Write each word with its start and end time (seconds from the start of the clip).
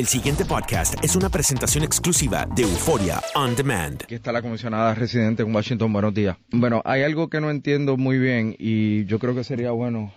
El 0.00 0.06
siguiente 0.06 0.46
podcast 0.46 0.94
es 1.04 1.14
una 1.14 1.28
presentación 1.28 1.84
exclusiva 1.84 2.46
de 2.56 2.62
Euforia 2.62 3.20
On 3.34 3.54
Demand. 3.54 4.02
Aquí 4.04 4.14
está 4.14 4.32
la 4.32 4.40
comisionada 4.40 4.94
residente 4.94 5.42
en 5.42 5.54
Washington. 5.54 5.92
Buenos 5.92 6.14
días. 6.14 6.38
Bueno, 6.52 6.80
hay 6.86 7.02
algo 7.02 7.28
que 7.28 7.38
no 7.38 7.50
entiendo 7.50 7.98
muy 7.98 8.18
bien 8.18 8.56
y 8.58 9.04
yo 9.04 9.18
creo 9.18 9.34
que 9.34 9.44
sería 9.44 9.72
bueno 9.72 10.10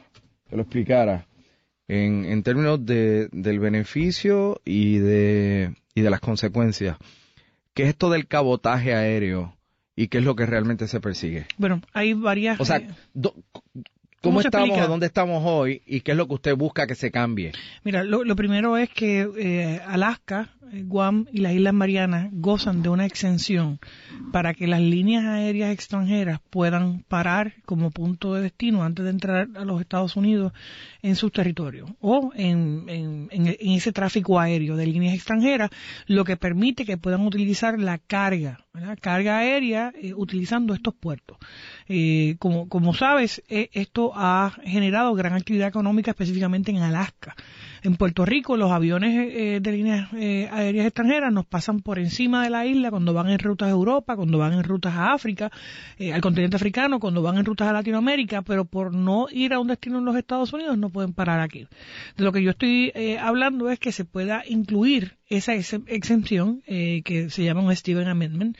que 0.50 0.56
lo 0.56 0.62
explicara 0.62 1.28
en, 1.90 2.24
en 2.24 2.44
términos 2.44 2.86
de, 2.86 3.28
del 3.34 3.60
beneficio 3.60 4.62
y 4.64 5.00
de, 5.00 5.76
y 5.94 6.00
de 6.00 6.10
las 6.10 6.22
consecuencias. 6.22 6.96
¿Qué 7.74 7.84
es 7.84 7.90
esto 7.90 8.10
del 8.10 8.26
cabotaje 8.28 8.94
aéreo 8.96 9.54
y 9.98 10.08
qué 10.08 10.20
es 10.20 10.24
lo 10.24 10.38
que 10.38 10.46
realmente 10.46 10.88
se 10.88 11.02
persigue? 11.02 11.46
Bueno, 11.58 11.82
hay 11.92 12.14
varias... 12.14 12.58
O 12.62 12.64
sea, 12.64 12.82
do- 13.14 13.36
¿Cómo 14.24 14.36
¿cómo 14.36 14.42
estamos 14.42 14.78
o 14.80 14.88
dónde 14.88 15.06
estamos 15.08 15.44
hoy 15.46 15.82
y 15.86 16.00
qué 16.02 16.12
es 16.12 16.18
lo 16.18 16.28
que 16.28 16.36
usted 16.36 16.56
busca 16.56 16.88
que 16.88 16.96
se 16.96 17.12
cambie? 17.12 17.52
Mira, 17.84 18.04
lo, 18.06 18.24
lo 18.24 18.36
primero 18.38 18.78
es 18.78 18.90
que 18.90 19.28
eh, 19.38 19.82
Alaska, 19.86 20.50
eh, 20.72 20.84
Guam 20.86 21.26
y 21.34 21.40
las 21.40 21.54
Islas 21.54 21.74
Marianas 21.74 22.30
gozan 22.32 22.82
de 22.82 22.88
una 22.90 23.06
exención 23.06 23.80
para 24.32 24.54
que 24.54 24.66
las 24.66 24.80
líneas 24.80 25.26
aéreas 25.26 25.72
extranjeras 25.74 26.40
puedan 26.50 27.04
parar 27.08 27.54
como 27.66 27.92
punto 27.92 28.34
de 28.34 28.44
destino 28.44 28.84
antes 28.84 29.04
de 29.04 29.12
entrar 29.12 29.50
a 29.56 29.66
los 29.66 29.82
Estados 29.82 30.16
Unidos 30.16 30.54
en 31.02 31.16
sus 31.18 31.32
territorios 31.34 31.90
o 32.00 32.32
en, 32.34 32.86
en- 32.88 33.28
en- 33.32 33.48
en 33.60 33.72
ese 33.72 33.92
tráfico 33.92 34.40
aéreo 34.40 34.78
de 34.78 34.88
líneas 34.88 35.16
extranjeras, 35.16 35.70
lo 36.08 36.24
que 36.24 36.38
permite 36.38 36.86
que 36.86 36.98
puedan 36.98 37.28
utilizar 37.28 37.78
la 37.78 37.98
carga, 37.98 38.62
¿verdad? 38.74 38.98
carga 39.02 39.40
aérea 39.40 39.92
eh, 40.02 40.14
utilizando 40.16 40.74
estos 40.74 40.94
puertos. 40.96 41.38
Eh, 41.90 42.38
como, 42.40 42.70
como 42.70 42.94
sabes, 42.94 43.44
eh, 43.50 43.70
esto 43.74 44.13
ha 44.16 44.52
generado 44.64 45.14
gran 45.14 45.34
actividad 45.34 45.68
económica 45.68 46.12
específicamente 46.12 46.72
en 46.72 46.78
Alaska. 46.78 47.36
En 47.82 47.96
Puerto 47.98 48.24
Rico, 48.26 48.56
los 48.56 48.72
aviones 48.72 49.30
eh, 49.34 49.60
de 49.62 49.72
líneas 49.74 50.10
eh, 50.14 50.48
aéreas 50.52 50.86
extranjeras 50.86 51.34
nos 51.34 51.46
pasan 51.46 51.82
por 51.82 52.00
encima 52.00 52.42
de 52.44 52.50
la 52.50 52.66
isla 52.66 52.90
cuando 52.90 53.14
van 53.14 53.30
en 53.30 53.40
rutas 53.40 53.68
a 53.68 53.72
Europa, 53.72 54.16
cuando 54.16 54.38
van 54.38 54.54
en 54.54 54.64
rutas 54.64 54.94
a 54.96 55.12
África, 55.14 55.52
eh, 55.98 56.14
al 56.14 56.22
continente 56.22 56.56
africano, 56.56 57.02
cuando 57.02 57.22
van 57.22 57.38
en 57.38 57.44
rutas 57.44 57.68
a 57.68 57.74
Latinoamérica, 57.74 58.42
pero 58.42 58.64
por 58.64 58.94
no 58.94 59.28
ir 59.32 59.54
a 59.54 59.60
un 59.60 59.68
destino 59.68 60.00
en 60.00 60.06
los 60.06 60.16
Estados 60.16 60.54
Unidos 60.54 60.78
no 60.78 60.90
pueden 60.90 61.12
parar 61.14 61.42
aquí. 61.42 61.68
De 62.16 62.24
lo 62.24 62.32
que 62.32 62.42
yo 62.42 62.52
estoy 62.52 62.94
eh, 62.96 63.18
hablando 63.20 63.70
es 63.70 63.80
que 63.80 63.92
se 63.92 64.06
pueda 64.06 64.44
incluir 64.48 65.18
esa 65.28 65.54
ex- 65.54 65.82
exempción 65.88 66.62
eh, 66.68 67.02
que 67.04 67.30
se 67.30 67.44
llama 67.44 67.62
un 67.64 67.76
Steven 67.76 68.08
Amendment 68.08 68.58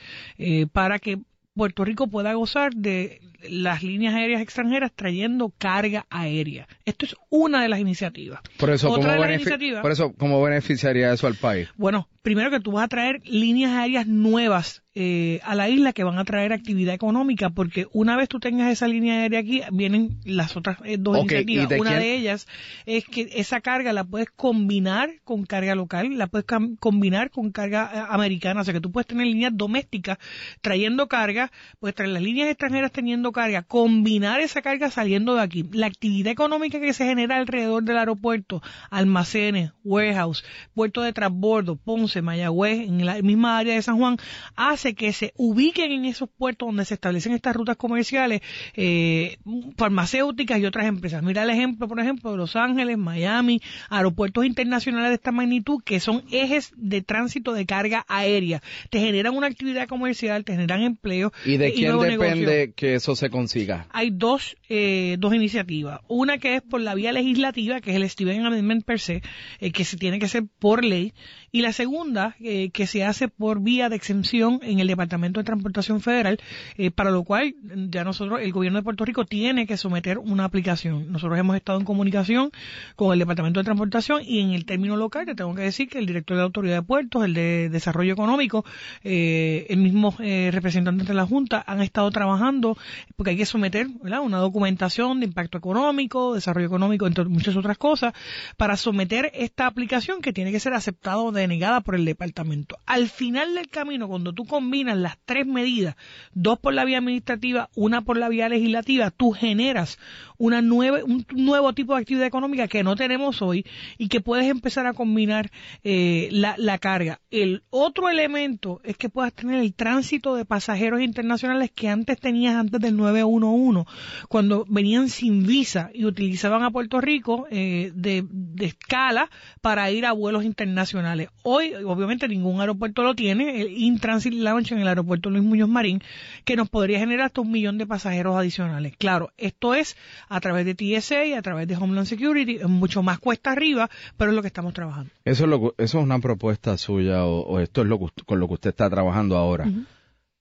para 0.72 0.98
que 0.98 1.18
Puerto 1.54 1.84
Rico 1.84 2.08
pueda 2.08 2.32
gozar 2.34 2.74
de 2.74 3.20
las 3.48 3.82
líneas 3.82 4.14
aéreas 4.14 4.42
extranjeras 4.42 4.90
trayendo 4.94 5.52
carga 5.56 6.06
aérea. 6.10 6.66
Esto 6.84 7.06
es 7.06 7.14
una 7.30 7.62
de 7.62 7.68
las 7.68 7.78
iniciativas. 7.78 8.40
Por 8.58 8.70
eso, 8.70 8.90
Otra 8.90 9.02
¿cómo, 9.02 9.12
de 9.12 9.20
las 9.20 9.40
iniciativas- 9.40 9.82
por 9.82 9.92
eso, 9.92 10.12
¿cómo 10.18 10.42
beneficiaría 10.42 11.12
eso 11.12 11.26
al 11.28 11.34
país? 11.36 11.68
Bueno, 11.76 12.08
primero 12.24 12.50
que 12.50 12.58
tú 12.58 12.72
vas 12.72 12.84
a 12.84 12.88
traer 12.88 13.20
líneas 13.26 13.72
aéreas 13.72 14.06
nuevas 14.06 14.82
eh, 14.96 15.40
a 15.42 15.54
la 15.56 15.68
isla 15.68 15.92
que 15.92 16.04
van 16.04 16.18
a 16.18 16.24
traer 16.24 16.52
actividad 16.52 16.94
económica, 16.94 17.50
porque 17.50 17.86
una 17.92 18.16
vez 18.16 18.28
tú 18.28 18.38
tengas 18.38 18.70
esa 18.72 18.86
línea 18.88 19.16
aérea 19.22 19.40
aquí, 19.40 19.60
vienen 19.72 20.20
las 20.24 20.56
otras 20.56 20.78
eh, 20.84 20.96
dos 20.98 21.18
Ok, 21.18 21.32
¿y 21.32 21.34
iniciativas. 21.34 21.68
de 21.68 21.80
Una 21.80 21.90
quién? 21.90 22.00
de 22.02 22.14
ellas 22.14 22.46
es 22.86 23.04
que 23.04 23.28
esa 23.34 23.60
carga 23.60 23.92
la 23.92 24.04
puedes 24.04 24.30
combinar 24.30 25.10
con 25.24 25.44
carga 25.44 25.74
local, 25.74 26.16
la 26.16 26.28
puedes 26.28 26.46
combinar 26.78 27.30
con 27.30 27.50
carga 27.50 27.90
eh, 27.92 28.04
americana, 28.08 28.60
o 28.62 28.64
sea 28.64 28.72
que 28.72 28.80
tú 28.80 28.90
puedes 28.90 29.06
tener 29.08 29.26
líneas 29.26 29.52
domésticas 29.54 30.16
trayendo 30.62 31.08
carga, 31.08 31.50
puedes 31.80 31.94
traer 31.94 32.12
las 32.12 32.22
líneas 32.22 32.48
extranjeras 32.48 32.90
teniendo 32.92 33.32
carga, 33.32 33.62
combinar 33.62 34.40
esa 34.40 34.62
carga 34.62 34.90
saliendo 34.90 35.34
de 35.34 35.42
aquí. 35.42 35.68
La 35.72 35.88
actividad 35.88 36.30
económica 36.32 36.80
que 36.80 36.94
se 36.94 37.04
genera 37.04 37.36
alrededor 37.36 37.82
del 37.82 37.98
aeropuerto, 37.98 38.62
almacenes, 38.90 39.72
warehouse, 39.82 40.44
puerto 40.72 41.02
de 41.02 41.12
transbordo, 41.12 41.76
Ponce, 41.76 42.13
Mayagüez, 42.22 42.88
en 42.88 43.04
la 43.04 43.20
misma 43.22 43.58
área 43.58 43.74
de 43.74 43.82
San 43.82 43.98
Juan, 43.98 44.16
hace 44.56 44.94
que 44.94 45.12
se 45.12 45.32
ubiquen 45.36 45.92
en 45.92 46.04
esos 46.04 46.28
puertos 46.28 46.68
donde 46.68 46.84
se 46.84 46.94
establecen 46.94 47.32
estas 47.32 47.56
rutas 47.56 47.76
comerciales 47.76 48.42
eh, 48.74 49.38
farmacéuticas 49.76 50.58
y 50.58 50.66
otras 50.66 50.86
empresas. 50.86 51.22
Mira 51.22 51.42
el 51.42 51.50
ejemplo, 51.50 51.88
por 51.88 52.00
ejemplo, 52.00 52.30
de 52.30 52.36
Los 52.36 52.56
Ángeles, 52.56 52.98
Miami, 52.98 53.60
aeropuertos 53.88 54.44
internacionales 54.44 55.10
de 55.10 55.14
esta 55.14 55.32
magnitud 55.32 55.82
que 55.84 56.00
son 56.00 56.22
ejes 56.30 56.72
de 56.76 57.02
tránsito 57.02 57.52
de 57.52 57.66
carga 57.66 58.04
aérea. 58.08 58.62
Te 58.90 59.00
generan 59.00 59.36
una 59.36 59.46
actividad 59.46 59.88
comercial, 59.88 60.44
te 60.44 60.52
generan 60.52 60.82
empleo 60.82 61.32
¿Y 61.44 61.56
de 61.56 61.72
quién 61.72 61.98
depende 61.98 62.72
que 62.74 62.94
eso 62.94 63.16
se 63.16 63.30
consiga? 63.30 63.86
Hay 63.90 64.10
dos, 64.10 64.56
eh, 64.68 65.16
dos 65.18 65.34
iniciativas. 65.34 66.00
Una 66.08 66.38
que 66.38 66.56
es 66.56 66.62
por 66.62 66.80
la 66.80 66.94
vía 66.94 67.12
legislativa, 67.12 67.80
que 67.80 67.90
es 67.90 67.96
el 67.96 68.08
Steven 68.08 68.44
Amendment 68.44 68.84
per 68.84 69.00
se, 69.00 69.22
eh, 69.60 69.72
que 69.72 69.84
se 69.84 69.96
tiene 69.96 70.18
que 70.18 70.26
hacer 70.26 70.44
por 70.58 70.84
ley. 70.84 71.12
Y 71.52 71.62
la 71.62 71.72
segunda, 71.72 72.03
eh, 72.40 72.70
que 72.70 72.86
se 72.86 73.04
hace 73.04 73.28
por 73.28 73.60
vía 73.60 73.88
de 73.88 73.96
exención 73.96 74.60
en 74.62 74.78
el 74.78 74.86
Departamento 74.86 75.40
de 75.40 75.44
Transportación 75.44 76.00
Federal, 76.00 76.38
eh, 76.76 76.90
para 76.90 77.10
lo 77.10 77.24
cual 77.24 77.54
mm, 77.62 77.90
ya 77.90 78.04
nosotros, 78.04 78.40
el 78.42 78.52
gobierno 78.52 78.78
de 78.78 78.82
Puerto 78.82 79.04
Rico 79.04 79.24
tiene 79.24 79.66
que 79.66 79.76
someter 79.76 80.18
una 80.18 80.44
aplicación. 80.44 81.10
Nosotros 81.10 81.38
hemos 81.38 81.56
estado 81.56 81.78
en 81.78 81.84
comunicación 81.84 82.50
con 82.96 83.12
el 83.12 83.18
Departamento 83.18 83.60
de 83.60 83.64
Transportación 83.64 84.22
y 84.24 84.40
en 84.40 84.52
el 84.52 84.66
término 84.66 84.96
local 84.96 85.26
te 85.26 85.34
tengo 85.34 85.54
que 85.54 85.62
decir 85.62 85.88
que 85.88 85.98
el 85.98 86.06
director 86.06 86.36
de 86.36 86.40
la 86.42 86.46
Autoridad 86.46 86.76
de 86.76 86.82
Puertos, 86.82 87.24
el 87.24 87.34
de 87.34 87.68
Desarrollo 87.70 88.12
Económico, 88.12 88.64
eh, 89.02 89.66
el 89.70 89.78
mismo 89.78 90.14
eh, 90.18 90.50
representante 90.52 91.04
de 91.04 91.14
la 91.14 91.26
Junta 91.26 91.64
han 91.66 91.80
estado 91.80 92.10
trabajando 92.10 92.76
porque 93.16 93.30
hay 93.30 93.36
que 93.36 93.46
someter 93.46 93.88
una 94.02 94.38
documentación 94.38 95.20
de 95.20 95.26
impacto 95.26 95.58
económico, 95.58 96.34
desarrollo 96.34 96.66
económico, 96.66 97.06
entre 97.06 97.24
muchas 97.24 97.56
otras 97.56 97.78
cosas, 97.78 98.12
para 98.56 98.76
someter 98.76 99.30
esta 99.34 99.66
aplicación 99.66 100.20
que 100.20 100.32
tiene 100.32 100.52
que 100.52 100.60
ser 100.60 100.74
aceptada 100.74 101.18
o 101.18 101.32
denegada 101.32 101.80
por 101.80 101.93
el 101.96 102.04
departamento. 102.04 102.78
Al 102.86 103.08
final 103.08 103.54
del 103.54 103.68
camino, 103.68 104.08
cuando 104.08 104.32
tú 104.32 104.44
combinas 104.44 104.96
las 104.96 105.18
tres 105.24 105.46
medidas, 105.46 105.96
dos 106.32 106.58
por 106.58 106.74
la 106.74 106.84
vía 106.84 106.98
administrativa, 106.98 107.70
una 107.74 108.02
por 108.02 108.16
la 108.16 108.28
vía 108.28 108.48
legislativa, 108.48 109.10
tú 109.10 109.32
generas 109.32 109.98
una 110.38 110.62
nueva, 110.62 111.04
un 111.04 111.26
nuevo 111.34 111.72
tipo 111.72 111.94
de 111.94 112.00
actividad 112.00 112.26
económica 112.26 112.68
que 112.68 112.82
no 112.82 112.96
tenemos 112.96 113.40
hoy 113.42 113.64
y 113.98 114.08
que 114.08 114.20
puedes 114.20 114.46
empezar 114.48 114.86
a 114.86 114.92
combinar 114.92 115.50
eh, 115.82 116.28
la, 116.32 116.78
carga. 116.78 117.20
El 117.30 117.62
otro 117.70 118.10
elemento 118.10 118.80
es 118.84 118.96
que 118.96 119.08
puedas 119.08 119.32
tener 119.32 119.60
el 119.60 119.74
tránsito 119.74 120.34
de 120.34 120.44
pasajeros 120.44 121.00
internacionales 121.00 121.70
que 121.70 121.88
antes 121.88 122.18
tenías 122.18 122.56
antes 122.56 122.80
del 122.80 122.96
911, 122.96 123.84
cuando 124.28 124.64
venían 124.68 125.08
sin 125.08 125.46
visa 125.46 125.90
y 125.94 126.04
utilizaban 126.04 126.62
a 126.62 126.70
Puerto 126.70 127.00
Rico 127.00 127.46
eh, 127.50 127.92
de 127.94 128.24
escala 128.60 129.30
para 129.60 129.90
ir 129.90 130.04
a 130.06 130.12
vuelos 130.12 130.44
internacionales. 130.44 131.28
Hoy, 131.42 131.72
obviamente, 131.84 132.26
ningún 132.28 132.60
aeropuerto 132.60 133.02
lo 133.02 133.14
tiene, 133.14 133.60
el 133.60 133.70
In-Transit 133.76 134.32
Lounge 134.34 134.74
en 134.74 134.80
el 134.80 134.88
aeropuerto 134.88 135.30
Luis 135.30 135.42
Muñoz 135.44 135.68
Marín, 135.68 136.02
que 136.44 136.56
nos 136.56 136.68
podría 136.68 136.98
generar 136.98 137.26
hasta 137.26 137.40
un 137.40 137.50
millón 137.50 137.78
de 137.78 137.86
pasajeros 137.86 138.36
adicionales. 138.36 138.96
Claro, 138.96 139.32
esto 139.36 139.74
es 139.74 139.96
a 140.28 140.40
través 140.40 140.66
de 140.66 140.74
TSA, 140.74 141.24
y 141.26 141.32
a 141.34 141.42
través 141.42 141.68
de 141.68 141.76
Homeland 141.76 142.06
Security, 142.06 142.58
mucho 142.66 143.02
más 143.02 143.18
cuesta 143.18 143.52
arriba, 143.52 143.88
pero 144.16 144.30
es 144.30 144.34
lo 144.36 144.42
que 144.42 144.48
estamos 144.48 144.74
trabajando. 144.74 145.10
Eso 145.24 145.44
es, 145.44 145.50
lo, 145.50 145.74
eso 145.78 145.98
es 145.98 146.04
una 146.04 146.18
propuesta 146.18 146.76
suya 146.78 147.24
o, 147.24 147.60
esto 147.60 147.82
es 147.82 147.88
lo 147.88 147.98
con 148.26 148.40
lo 148.40 148.48
que 148.48 148.54
usted 148.54 148.70
está 148.70 148.90
trabajando 148.90 149.36
ahora. 149.36 149.70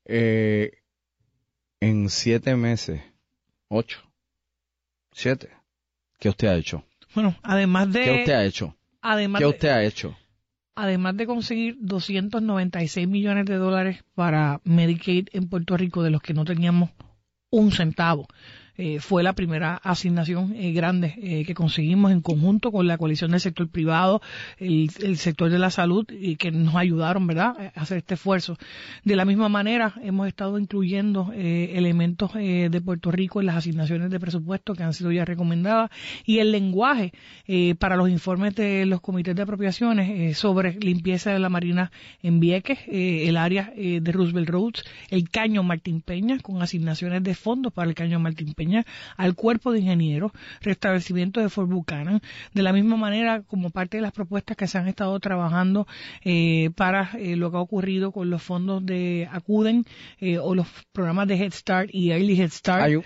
eh, 0.05 0.71
en 1.79 2.09
siete 2.09 2.55
meses, 2.55 3.01
ocho, 3.67 3.99
siete, 5.11 5.49
¿qué 6.19 6.29
usted 6.29 6.47
ha 6.47 6.55
hecho? 6.55 6.83
Bueno, 7.13 7.35
además 7.43 7.91
de... 7.91 8.03
¿Qué 8.03 8.11
usted 8.11 8.33
ha 8.33 8.45
hecho? 8.45 8.75
Además 9.01 9.39
¿Qué 9.39 9.45
de- 9.45 9.49
usted 9.51 9.67
ha 9.69 9.83
hecho? 9.83 10.15
Además 10.75 11.17
de 11.17 11.27
conseguir 11.27 11.77
296 11.79 13.07
millones 13.07 13.45
de 13.45 13.55
dólares 13.55 14.03
para 14.15 14.61
Medicaid 14.63 15.27
en 15.31 15.49
Puerto 15.49 15.77
Rico, 15.77 16.03
de 16.03 16.09
los 16.09 16.21
que 16.21 16.33
no 16.33 16.45
teníamos 16.45 16.89
un 17.49 17.71
centavo. 17.71 18.27
Eh, 18.77 18.99
fue 18.99 19.21
la 19.23 19.33
primera 19.33 19.75
asignación 19.75 20.55
eh, 20.55 20.71
grande 20.71 21.13
eh, 21.21 21.43
que 21.45 21.53
conseguimos 21.53 22.11
en 22.11 22.21
conjunto 22.21 22.71
con 22.71 22.87
la 22.87 22.97
coalición 22.97 23.31
del 23.31 23.39
sector 23.39 23.69
privado, 23.69 24.21
el, 24.57 24.89
el 25.01 25.17
sector 25.17 25.49
de 25.49 25.59
la 25.59 25.69
salud, 25.69 26.05
y 26.09 26.37
que 26.37 26.51
nos 26.51 26.75
ayudaron, 26.75 27.27
¿verdad?, 27.27 27.71
a 27.75 27.81
hacer 27.81 27.99
este 27.99 28.15
esfuerzo. 28.15 28.57
De 29.03 29.15
la 29.15 29.25
misma 29.25 29.49
manera, 29.49 29.93
hemos 30.01 30.27
estado 30.27 30.57
incluyendo 30.57 31.31
eh, 31.33 31.73
elementos 31.75 32.31
eh, 32.35 32.69
de 32.71 32.81
Puerto 32.81 33.11
Rico 33.11 33.39
en 33.39 33.47
las 33.47 33.57
asignaciones 33.57 34.09
de 34.09 34.19
presupuesto 34.19 34.73
que 34.73 34.83
han 34.83 34.93
sido 34.93 35.11
ya 35.11 35.25
recomendadas 35.25 35.91
y 36.25 36.39
el 36.39 36.51
lenguaje 36.51 37.13
eh, 37.47 37.75
para 37.75 37.95
los 37.95 38.09
informes 38.09 38.55
de 38.55 38.85
los 38.85 39.01
comités 39.01 39.35
de 39.35 39.41
apropiaciones 39.41 40.37
sobre 40.37 40.73
limpieza 40.79 41.31
de 41.31 41.39
la 41.39 41.49
marina 41.49 41.91
en 42.21 42.39
Vieques, 42.39 42.79
el 42.87 43.37
área 43.37 43.71
de 43.75 44.11
Roosevelt 44.11 44.49
Roads, 44.49 44.83
el 45.09 45.29
caño 45.29 45.63
Martín 45.63 46.01
Peña, 46.01 46.39
con 46.39 46.61
asignaciones 46.61 47.23
de 47.23 47.35
fondos 47.35 47.73
para 47.73 47.89
el 47.89 47.95
caño 47.95 48.19
Martín 48.19 48.53
Peña, 48.53 48.62
al 49.17 49.35
cuerpo 49.35 49.71
de 49.71 49.79
ingenieros, 49.79 50.31
restablecimiento 50.61 51.39
de 51.39 51.49
Fort 51.49 51.69
Buchanan, 51.69 52.21
de 52.53 52.63
la 52.63 52.73
misma 52.73 52.97
manera 52.97 53.41
como 53.41 53.69
parte 53.69 53.97
de 53.97 54.01
las 54.01 54.11
propuestas 54.11 54.57
que 54.57 54.67
se 54.67 54.77
han 54.77 54.87
estado 54.87 55.19
trabajando 55.19 55.87
eh, 56.23 56.71
para 56.75 57.11
eh, 57.17 57.35
lo 57.35 57.51
que 57.51 57.57
ha 57.57 57.61
ocurrido 57.61 58.11
con 58.11 58.29
los 58.29 58.41
fondos 58.41 58.85
de 58.85 59.27
Acuden 59.31 59.85
eh, 60.19 60.37
o 60.37 60.55
los 60.55 60.67
programas 60.91 61.27
de 61.27 61.35
Head 61.35 61.53
Start 61.53 61.89
y 61.91 62.11
Early 62.11 62.39
Head 62.39 62.51
Start 62.51 63.03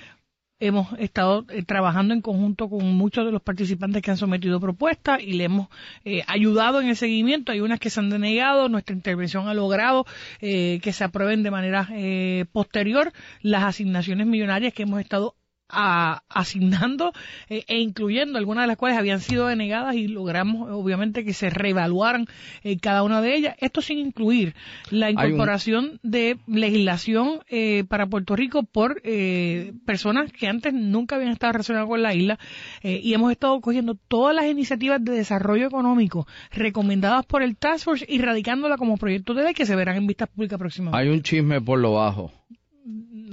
hemos 0.59 0.87
estado 0.99 1.45
eh, 1.49 1.63
trabajando 1.63 2.13
en 2.13 2.21
conjunto 2.21 2.69
con 2.69 2.85
muchos 2.95 3.25
de 3.25 3.31
los 3.31 3.41
participantes 3.41 4.01
que 4.01 4.11
han 4.11 4.17
sometido 4.17 4.59
propuestas 4.59 5.21
y 5.21 5.33
le 5.33 5.45
hemos 5.45 5.67
eh, 6.03 6.23
ayudado 6.27 6.81
en 6.81 6.87
el 6.89 6.95
seguimiento. 6.95 7.51
Hay 7.51 7.61
unas 7.61 7.79
que 7.79 7.89
se 7.89 7.99
han 7.99 8.09
denegado, 8.09 8.69
nuestra 8.69 8.95
intervención 8.95 9.47
ha 9.47 9.53
logrado 9.53 10.05
eh, 10.41 10.79
que 10.81 10.93
se 10.93 11.03
aprueben 11.03 11.43
de 11.43 11.51
manera 11.51 11.89
eh, 11.91 12.45
posterior 12.51 13.11
las 13.41 13.63
asignaciones 13.63 14.27
millonarias 14.27 14.73
que 14.73 14.83
hemos 14.83 14.99
estado 14.99 15.35
a- 15.69 16.23
asignando 16.29 17.11
eh, 17.49 17.63
e 17.67 17.79
incluyendo 17.79 18.37
algunas 18.37 18.63
de 18.63 18.67
las 18.67 18.77
cuales 18.77 18.97
habían 18.97 19.19
sido 19.19 19.47
denegadas 19.47 19.95
y 19.95 20.07
logramos 20.07 20.69
obviamente 20.71 21.23
que 21.25 21.33
se 21.33 21.49
reevaluaran 21.49 22.25
eh, 22.63 22.77
cada 22.79 23.03
una 23.03 23.21
de 23.21 23.35
ellas. 23.35 23.55
Esto 23.59 23.81
sin 23.81 23.97
incluir 23.99 24.55
la 24.91 25.07
un- 25.07 25.13
incorporación 25.13 25.99
de 26.03 26.37
legislación 26.47 27.39
eh, 27.49 27.83
para 27.87 28.07
Puerto 28.07 28.35
Rico 28.35 28.63
por 28.63 29.01
eh, 29.03 29.73
personas 29.85 30.31
que 30.31 30.47
antes 30.47 30.73
nunca 30.73 31.15
habían 31.15 31.31
estado 31.31 31.53
relacionadas 31.53 31.87
con 31.89 32.01
la 32.01 32.13
isla 32.13 32.39
y 32.83 33.13
hemos 33.13 33.31
estado 33.31 33.59
cogiendo 33.61 33.95
todas 33.95 34.35
las 34.35 34.45
iniciativas 34.45 35.03
de 35.03 35.11
desarrollo 35.11 35.67
económico 35.67 36.27
recomendadas 36.51 37.25
por 37.25 37.41
el 37.43 37.57
Task 37.57 37.85
Force 37.85 38.05
y 38.07 38.19
radicándola 38.19 38.77
como 38.77 38.97
proyecto 38.97 39.33
de 39.33 39.43
ley 39.43 39.53
que 39.53 39.65
se 39.65 39.75
verán 39.75 39.97
en 39.97 40.07
vistas 40.07 40.29
públicas 40.29 40.57
próximamente. 40.57 40.97
Hay 40.99 41.09
un 41.09 41.21
chisme 41.21 41.61
por 41.61 41.79
lo 41.79 41.93
bajo. 41.93 42.31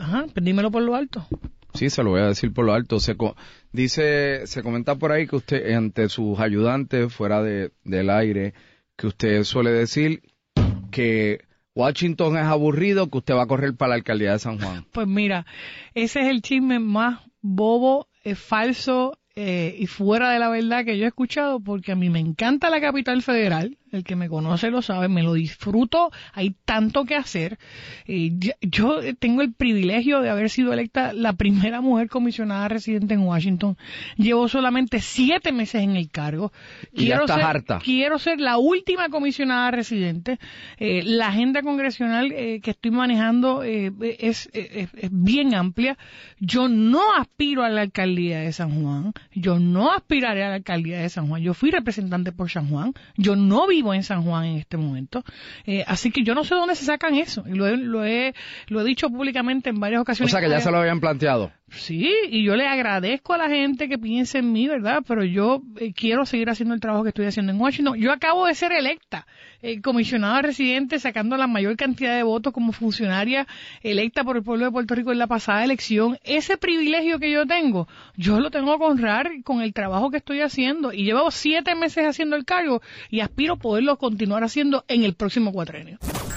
Ajá, 0.01 0.27
pues 0.33 0.45
dímelo 0.45 0.71
por 0.71 0.83
lo 0.83 0.95
alto. 0.97 1.27
Sí, 1.75 1.91
se 1.91 2.03
lo 2.05 2.11
voy 2.11 2.21
a 2.21 2.26
decir 2.29 2.53
por 2.53 2.65
lo 2.65 2.73
alto. 2.73 3.00
Se 3.00 3.17
co- 3.17 3.37
dice, 3.73 4.47
se 4.47 4.62
comenta 4.62 4.94
por 4.97 5.11
ahí 5.12 5.26
que 5.26 5.37
usted, 5.37 5.73
ante 5.75 6.09
sus 6.09 6.38
ayudantes 6.38 7.12
fuera 7.12 7.43
de, 7.43 7.73
del 7.85 8.11
aire, 8.11 8.55
que 8.97 9.09
usted 9.09 9.43
suele 9.44 9.71
decir 9.71 10.23
que 10.91 11.41
Washington 11.75 12.37
es 12.38 12.44
aburrido, 12.44 13.11
que 13.11 13.19
usted 13.19 13.35
va 13.35 13.43
a 13.43 13.47
correr 13.49 13.75
para 13.75 13.91
la 13.91 13.94
alcaldía 13.97 14.32
de 14.32 14.38
San 14.38 14.59
Juan. 14.61 14.87
Pues 14.93 15.09
mira, 15.09 15.44
ese 15.94 16.21
es 16.21 16.29
el 16.29 16.41
chisme 16.43 16.79
más 16.79 17.21
bobo, 17.41 18.09
eh, 18.23 18.37
falso 18.37 19.19
eh, 19.37 19.75
y 19.79 19.87
fuera 19.87 20.31
de 20.31 20.39
la 20.39 20.49
verdad 20.49 20.85
que 20.85 20.97
yo 20.99 21.05
he 21.05 21.09
escuchado 21.09 21.61
porque 21.61 21.93
a 21.93 21.97
mí 21.97 22.09
me 22.11 22.21
encanta 22.21 22.71
la 22.71 22.81
capital 22.81 23.21
federal, 23.23 23.79
el 23.91 24.03
que 24.05 24.17
me 24.17 24.29
conoce 24.29 24.71
lo 24.71 24.83
sabe, 24.83 25.09
me 25.09 25.23
lo 25.23 25.35
disfruto, 25.35 26.11
hay 26.33 26.55
tanto 26.65 27.05
que 27.05 27.15
hacer. 27.15 27.59
Ya- 28.07 28.57
yo 28.61 29.01
tengo 29.19 29.43
el 29.43 29.53
privilegio 29.53 30.21
de 30.21 30.31
haber 30.31 30.51
sido 30.51 30.73
electa 30.73 31.13
la 31.13 31.33
primera 31.35 31.81
mujer 31.81 32.09
comisionada 32.09 32.69
residente 32.69 33.15
en 33.15 33.21
Washington. 33.21 33.77
Llevo 34.17 34.49
solamente 34.49 35.01
siete 35.01 35.53
meses 35.53 35.83
en 35.83 35.97
el 35.97 36.11
cargo. 36.11 36.53
Y 36.93 37.07
ya 37.07 37.17
estás 37.19 37.37
ser, 37.37 37.45
harta. 37.45 37.79
quiero 37.85 38.19
ser 38.19 38.41
la 38.41 38.59
última 38.59 39.09
comisionada 39.11 39.71
residente. 39.71 40.39
Eh, 40.79 41.03
la 41.05 41.29
agenda 41.29 41.63
congresional 41.63 42.33
eh, 42.33 42.61
que 42.61 42.73
estoy 42.73 42.91
manejando 42.91 43.63
eh, 43.65 43.93
es, 44.19 44.49
es- 44.53 44.89
es 44.95 45.11
bien 45.13 45.55
amplia. 45.55 45.97
Yo 46.41 46.69
no 46.69 47.01
aspiro 47.17 47.63
a 47.65 47.69
la 47.69 47.83
alcaldía 47.83 48.41
de 48.41 48.53
San 48.53 48.83
Juan. 48.83 49.13
Yo 49.32 49.59
no 49.59 49.93
aspiraré 49.93 50.44
a 50.44 50.49
la 50.50 50.55
alcaldía 50.56 51.00
de 51.00 51.09
San 51.09 51.29
Juan. 51.29 51.43
Yo 51.43 51.55
fui 51.55 51.71
representante 51.71 52.32
por 52.32 52.50
San 52.50 52.69
Juan. 52.69 52.93
Yo 53.17 53.37
no 53.37 53.67
vivo 53.67 53.94
en 53.94 54.03
San 54.03 54.23
Juan 54.23 54.44
en 54.44 54.56
este 54.59 54.76
momento. 54.76 55.25
Eh, 55.67 55.85
así 55.87 56.11
que 56.11 56.23
yo 56.23 56.35
no 56.35 56.44
sé 56.44 56.55
dónde 56.55 56.75
se 56.75 56.85
sacan 56.85 57.15
eso. 57.15 57.44
Y 57.47 57.55
lo 57.55 57.67
he, 57.67 57.76
lo 57.76 58.05
he, 58.05 58.35
lo 58.69 58.81
he 58.81 58.85
dicho 58.85 59.09
públicamente 59.11 59.71
en 59.71 59.81
varias 59.81 59.99
O 60.00 60.03
ocasiones. 60.03 60.31
sea 60.32 60.41
que 60.41 60.49
ya 60.49 60.61
se 60.61 60.71
lo 60.71 60.79
habían 60.79 61.00
planteado. 61.00 61.53
Sí, 61.71 62.13
y 62.29 62.45
yo 62.45 62.57
le 62.57 62.67
agradezco 62.67 63.33
a 63.33 63.39
la 63.39 63.49
gente 63.49 63.89
que 63.89 63.99
piense 63.99 64.39
en 64.39 64.53
mí, 64.53 64.69
¿verdad? 64.69 65.03
Pero 65.07 65.25
yo 65.25 65.63
eh, 65.81 65.93
quiero 65.93 66.27
seguir 66.27 66.51
haciendo 66.51 66.75
el 66.75 66.81
trabajo 66.81 67.03
que 67.03 67.09
estoy 67.09 67.27
haciendo 67.27 67.53
en 67.53 67.61
Washington. 67.61 67.99
Yo 67.99 68.13
acabo 68.13 68.47
de 68.47 68.55
ser 68.55 68.73
electa 68.73 69.27
eh, 69.63 69.81
comisionada 69.81 70.43
residente, 70.43 70.99
sacando 70.99 71.37
la 71.37 71.47
mayor 71.47 71.77
cantidad 71.77 72.17
de 72.17 72.23
votos 72.23 72.53
como 72.53 72.73
funcionaria 72.73 73.47
electa 73.83 74.25
por 74.25 74.37
el 74.37 74.43
pueblo 74.43 74.67
de 74.67 74.73
Puerto 74.73 74.94
Rico 74.94 75.11
en 75.11 75.19
la 75.19 75.27
pasada 75.27 75.65
elección. 75.65 76.19
Ese 76.23 76.59
privilegio 76.59 77.19
que 77.19 77.31
yo 77.31 77.47
tengo, 77.47 77.89
yo 78.17 78.41
lo 78.41 78.51
tengo 78.51 78.79
que 78.79 78.85
honrar 78.85 79.31
con 79.43 79.63
el 79.63 79.73
trabajo 79.73 80.11
que 80.11 80.19
estoy 80.19 80.43
haciendo. 80.43 80.93
Y 80.93 81.05
llevo 81.05 81.31
siete 81.31 81.75
meses 81.75 82.06
haciendo 82.06 82.37
el 82.37 82.44
cargo 82.44 82.83
y 83.11 83.21
aspiro 83.21 83.56
poderlo 83.56 83.97
continuar 83.97 84.44
haciendo 84.44 84.85
en 84.87 85.03
el 85.03 85.15
próximo 85.15 85.51
cuatrenio. 85.53 85.99